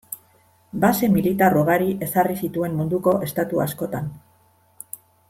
[0.85, 4.09] Base militar ugari ezarri zituen munduko estatu askotan.